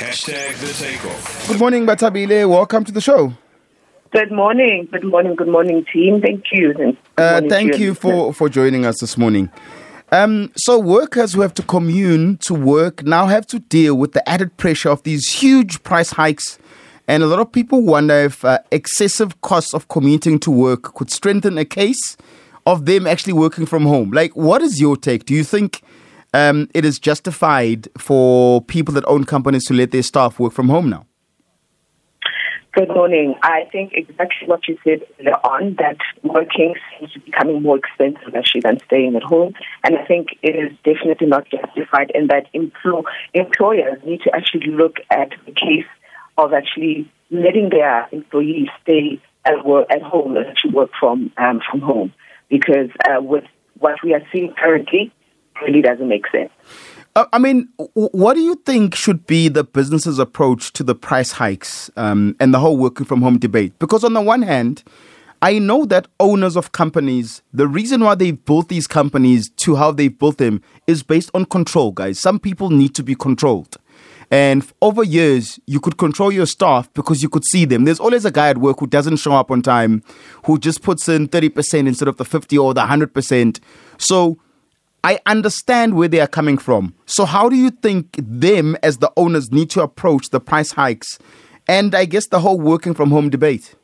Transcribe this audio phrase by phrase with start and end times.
[0.00, 1.46] Hashtag the takeoff.
[1.46, 2.48] Good morning, Bathabile.
[2.48, 3.34] Welcome to the show.
[4.12, 4.88] Good morning.
[4.90, 5.36] Good morning.
[5.36, 6.22] Good morning, team.
[6.22, 6.72] Thank you.
[6.72, 9.50] Good Uh, thank to you for, for joining us this morning.
[10.10, 14.26] Um, so, workers who have to commune to work now have to deal with the
[14.26, 16.58] added pressure of these huge price hikes.
[17.06, 21.10] And a lot of people wonder if uh, excessive costs of commuting to work could
[21.10, 22.16] strengthen a case
[22.64, 24.12] of them actually working from home.
[24.12, 25.26] Like, what is your take?
[25.26, 25.82] Do you think
[26.32, 30.68] um, it is justified for people that own companies to let their staff work from
[30.68, 31.06] home now?
[32.72, 33.34] Good morning.
[33.42, 38.60] I think exactly what you said earlier on, that working seems becoming more expensive actually
[38.60, 39.54] than staying at home.
[39.82, 43.02] And I think it is definitely not justified and that empl-
[43.34, 45.86] employers need to actually look at the case
[46.38, 51.60] of actually letting their employees stay at work at home and actually work from um,
[51.68, 52.12] from home.
[52.48, 53.44] Because uh, with
[53.80, 55.12] what we are seeing currently
[55.62, 56.50] really doesn't make sense.
[57.16, 61.32] Uh, I mean, what do you think should be the business's approach to the price
[61.32, 63.76] hikes um, and the whole working from home debate?
[63.80, 64.84] Because on the one hand,
[65.42, 69.90] I know that owners of companies, the reason why they've built these companies to how
[69.90, 72.20] they've built them is based on control, guys.
[72.20, 73.76] Some people need to be controlled.
[74.30, 77.84] And over years, you could control your staff because you could see them.
[77.84, 80.04] There's always a guy at work who doesn't show up on time,
[80.44, 83.58] who just puts in 30% instead of the 50 or the 100%.
[83.98, 84.38] So
[85.02, 86.94] I understand where they are coming from.
[87.06, 91.18] So, how do you think them as the owners need to approach the price hikes
[91.66, 93.74] and I guess the whole working from home debate?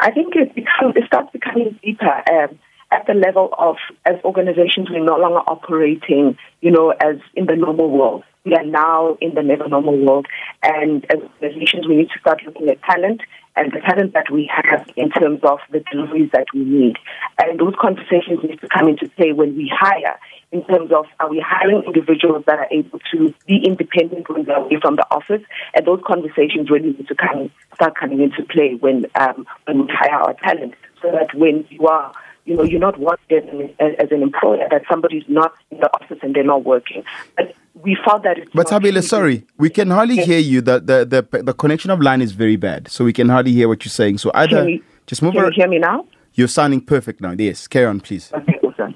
[0.00, 2.58] I think it becomes it starts becoming deeper um,
[2.90, 7.56] at the level of as organizations we're no longer operating, you know, as in the
[7.56, 8.24] normal world.
[8.44, 10.26] We are now in the never normal world,
[10.62, 13.20] and as organizations we need to start looking at talent
[13.56, 16.96] and the talent that we have in terms of the deliveries that we need.
[17.42, 20.18] And those conversations need to come into play when we hire
[20.52, 24.56] in terms of are we hiring individuals that are able to be independent when they're
[24.56, 25.42] away from the office,
[25.74, 29.92] and those conversations really need to come start coming into play when um, when we
[29.92, 32.14] hire our talent, so that when you are
[32.48, 35.90] you know you're not wanted as an, as an employer that somebody's not in the
[35.94, 37.04] office and they're not working.
[37.36, 40.62] But we found that it's But not sorry, we can hardly hear you.
[40.62, 43.68] The, the the the connection of line is very bad, so we can hardly hear
[43.68, 44.18] what you're saying.
[44.18, 46.06] So either Can you, just move can you hear me now?
[46.32, 47.34] You're sounding perfect now.
[47.38, 48.32] Yes, carry on, please.
[48.32, 48.94] Okay, awesome.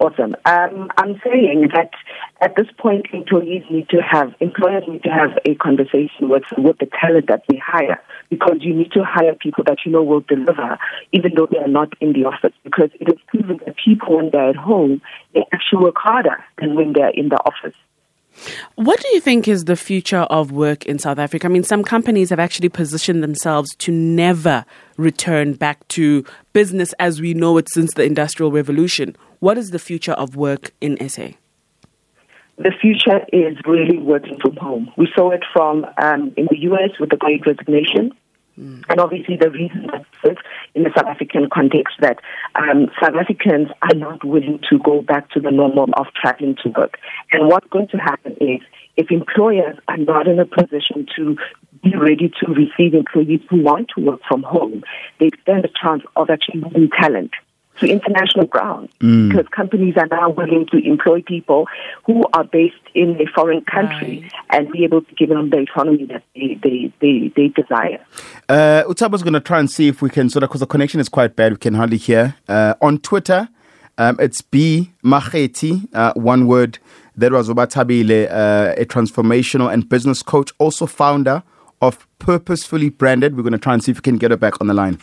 [0.00, 0.36] Awesome.
[0.46, 1.90] Um, I'm saying that
[2.40, 6.78] at this point, employees need to have, employers need to have a conversation with, with
[6.78, 8.00] the talent that they hire
[8.30, 10.78] because you need to hire people that you know will deliver
[11.12, 14.30] even though they are not in the office because it is proven that people when
[14.30, 15.00] they're at home,
[15.34, 17.74] they actually work harder than when they're in the office.
[18.76, 21.46] What do you think is the future of work in South Africa?
[21.46, 24.64] I mean, some companies have actually positioned themselves to never
[24.96, 29.16] return back to business as we know it since the Industrial Revolution.
[29.40, 31.30] What is the future of work in SA?
[32.58, 34.92] The future is really working from home.
[34.96, 38.12] We saw it from um, in the US with the Great Resignation.
[38.58, 40.36] And obviously, the reason that
[40.74, 42.18] in the South African context that
[42.56, 46.70] um, South Africans are not willing to go back to the normal of traveling to
[46.70, 46.98] work.
[47.30, 48.60] And what's going to happen is
[48.96, 51.36] if employers are not in a position to
[51.84, 54.82] be ready to receive employees who want to work from home,
[55.20, 57.30] they stand a chance of actually losing talent
[57.80, 61.66] to international ground because companies are now willing to employ people
[62.06, 64.32] who are based in a foreign country Right.
[64.50, 68.04] and be able to give them the autonomy that they, they, they, they desire.
[68.48, 71.00] Uh, Utaba's going to try and see if we can sort of because the connection
[71.00, 71.52] is quite bad.
[71.52, 72.36] We can hardly hear.
[72.48, 73.48] Uh, on Twitter,
[73.98, 76.78] um, it's B Magethi, uh, one word.
[77.16, 81.42] That was Obatabile, uh, a transformational and business coach, also founder
[81.82, 83.36] of Purposefully Branded.
[83.36, 84.98] We're going to try and see if we can get her back on the line.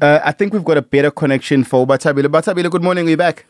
[0.00, 2.26] Uh, I think we've got a better connection for Obatabile.
[2.26, 3.04] Obatabile, good morning.
[3.04, 3.46] We're back.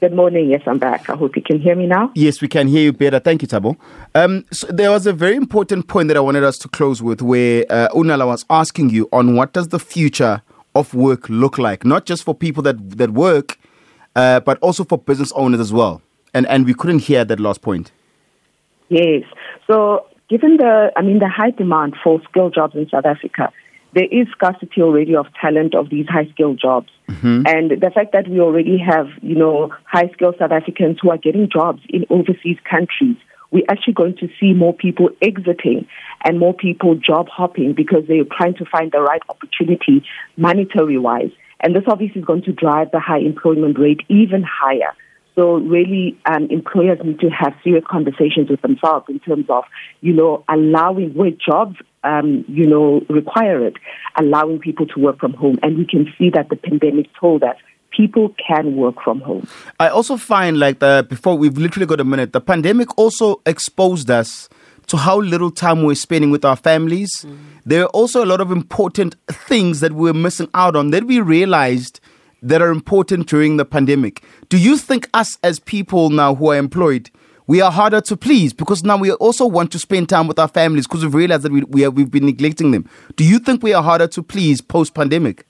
[0.00, 0.48] Good morning.
[0.48, 1.10] Yes, I'm back.
[1.10, 2.10] I hope you can hear me now.
[2.14, 3.18] Yes, we can hear you better.
[3.18, 3.76] Thank you, Tabo.
[4.14, 7.20] Um, so there was a very important point that I wanted us to close with
[7.20, 10.42] where uh, Unala was asking you on what does the future
[10.74, 13.58] of work look like, not just for people that, that work,
[14.16, 16.00] uh, but also for business owners as well.
[16.34, 17.92] And, and we couldn't hear that last point.
[18.88, 19.24] Yes.
[19.66, 23.52] So, given the, I mean, the high demand for skilled jobs in South Africa,
[23.94, 26.88] there is scarcity already of talent of these high skilled jobs.
[27.08, 27.46] Mm-hmm.
[27.46, 31.18] And the fact that we already have, you know, high skilled South Africans who are
[31.18, 33.16] getting jobs in overseas countries,
[33.50, 35.86] we're actually going to see more people exiting
[36.24, 40.04] and more people job hopping because they're trying to find the right opportunity
[40.36, 41.30] monetary wise.
[41.60, 44.94] And this obviously is going to drive the high employment rate even higher.
[45.38, 49.62] So really, um, employers need to have serious conversations with themselves in terms of,
[50.00, 53.74] you know, allowing where jobs, um, you know, require it,
[54.16, 55.56] allowing people to work from home.
[55.62, 57.54] And we can see that the pandemic told us
[57.96, 59.46] people can work from home.
[59.78, 62.32] I also find like the before we've literally got a minute.
[62.32, 64.48] The pandemic also exposed us
[64.88, 67.12] to how little time we're spending with our families.
[67.24, 67.38] Mm.
[67.64, 71.20] There are also a lot of important things that we're missing out on that we
[71.20, 72.00] realized
[72.42, 74.22] that are important during the pandemic.
[74.48, 77.10] Do you think us as people now who are employed,
[77.46, 80.48] we are harder to please because now we also want to spend time with our
[80.48, 82.88] families because we've realized that we, we have, we've been neglecting them.
[83.16, 85.46] Do you think we are harder to please post pandemic?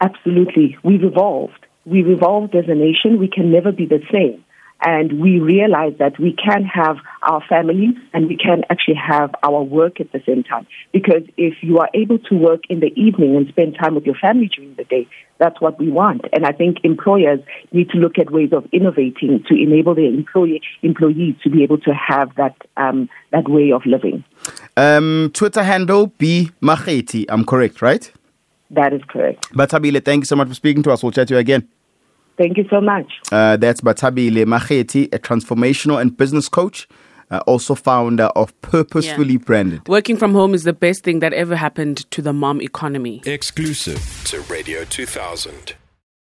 [0.00, 0.76] Absolutely.
[0.82, 1.66] We've evolved.
[1.84, 3.18] We've evolved as a nation.
[3.18, 4.44] We can never be the same
[4.82, 9.62] and we realize that we can have our families and we can actually have our
[9.62, 10.66] work at the same time.
[10.92, 14.14] Because if you are able to work in the evening and spend time with your
[14.14, 15.06] family during the day,
[15.40, 16.22] that's what we want.
[16.32, 17.40] And I think employers
[17.72, 21.78] need to look at ways of innovating to enable their employee, employees to be able
[21.78, 24.22] to have that um, that way of living.
[24.76, 27.24] Um, Twitter handle B Magethi.
[27.28, 28.10] I'm correct, right?
[28.70, 29.50] That is correct.
[29.52, 31.02] Bathabile, thank you so much for speaking to us.
[31.02, 31.66] We'll chat to you again.
[32.38, 33.12] Thank you so much.
[33.32, 36.88] Uh, that's Bathabile Magethi, a transformational and business coach.
[37.30, 39.38] Uh, also founder of Purposefully yeah.
[39.38, 39.88] Branded.
[39.88, 43.22] Working from home is the best thing that ever happened to the mom economy.
[43.24, 45.74] Exclusive to Radio 2000.